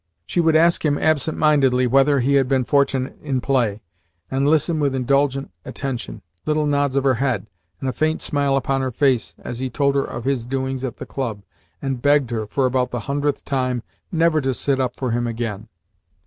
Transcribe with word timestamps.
She 0.25 0.41
would 0.41 0.55
ask 0.55 0.83
him 0.83 0.97
absent 0.97 1.37
mindedly 1.37 1.85
whether 1.85 2.21
he 2.21 2.33
had 2.33 2.47
been 2.47 2.63
fortunate 2.63 3.19
in 3.21 3.39
play, 3.39 3.83
and 4.31 4.47
listen 4.49 4.79
with 4.79 4.95
indulgent 4.95 5.51
attention, 5.63 6.23
little 6.43 6.65
nods 6.65 6.95
of 6.95 7.03
her 7.03 7.13
head, 7.13 7.45
and 7.79 7.87
a 7.87 7.93
faint 7.93 8.19
smile 8.23 8.55
upon 8.57 8.81
her 8.81 8.89
face 8.89 9.35
as 9.37 9.59
he 9.59 9.69
told 9.69 9.93
her 9.93 10.03
of 10.03 10.25
his 10.25 10.47
doings 10.47 10.83
at 10.83 10.97
the 10.97 11.05
club 11.05 11.43
and 11.83 12.01
begged 12.01 12.31
her, 12.31 12.47
for 12.47 12.65
about 12.65 12.89
the 12.89 13.01
hundredth 13.01 13.45
time, 13.45 13.83
never 14.11 14.41
to 14.41 14.55
sit 14.55 14.79
up 14.79 14.95
for 14.95 15.11
him 15.11 15.27
again. 15.27 15.67